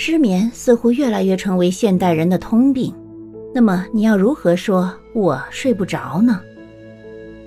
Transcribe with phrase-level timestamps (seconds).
[0.00, 2.94] 失眠似乎越来越成为现代人的通病。
[3.52, 6.40] 那么你要如何说我睡不着呢？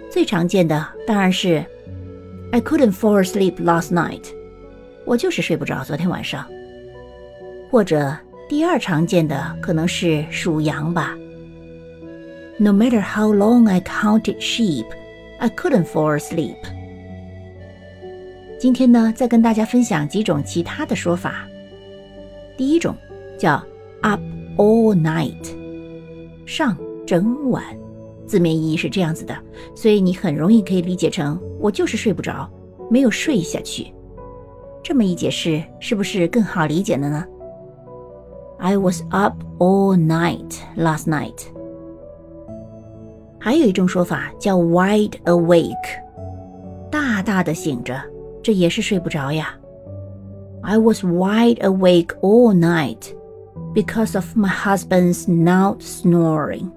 [0.09, 1.63] 最常见的当然是
[2.51, 4.25] I couldn't fall asleep last night，
[5.05, 6.45] 我就是睡不着昨天晚上。
[7.69, 8.13] 或者
[8.49, 11.18] 第二常见的可能是属羊吧。
[12.58, 14.88] No matter how long I counted sheep,
[15.40, 16.58] I couldn't fall asleep。
[18.59, 21.48] 今天呢，再跟大家分享几种其他的说法。
[22.58, 22.96] 第一种
[23.38, 23.62] 叫
[24.02, 24.20] up
[24.58, 25.55] all night，
[26.46, 27.64] 上整晚，
[28.26, 29.36] 字面意义是这样子的，
[29.76, 32.50] 所以你很容易可以理解成我就是睡不着，
[32.90, 33.94] 没有睡下去。
[34.84, 37.26] 这么一解释，是不是更好理解了呢
[38.59, 41.45] ？I was up all night last night。
[43.40, 45.76] 还有一种说法叫 wide awake，
[46.92, 48.00] 大大的醒着，
[48.44, 49.56] 这也是睡不着呀。
[50.62, 53.15] I was wide awake all night
[53.75, 56.70] because of my husband's loud snoring。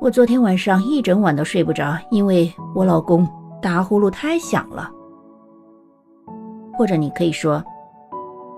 [0.00, 3.28] 我昨天晚上一整晚都睡不着，因为我老公
[3.60, 4.90] 打呼噜太响了。
[6.78, 7.62] 或者你可以说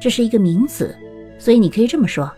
[0.00, 0.94] 这是一个名词，
[1.36, 2.30] 所以你可以这么说：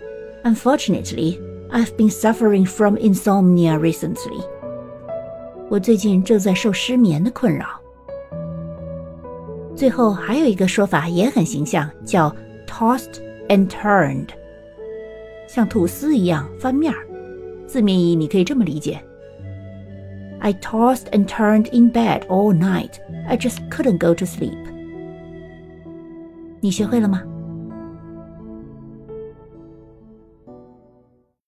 [0.42, 1.39] Unfortunately,
[1.70, 4.42] I've been suffering from insomnia recently。
[5.73, 7.66] 我最近正在受失眠的困扰。
[9.75, 12.29] 最后还有一个说法也很形象，叫
[12.67, 14.27] tossed and turned，
[15.47, 16.99] 像吐司一样翻面儿。
[17.66, 19.03] 字面意义你可以这么理解。
[20.41, 22.99] I tossed and turned in bed all night.
[23.27, 24.53] I just couldn't go to sleep.
[26.59, 27.23] 你学会了吗？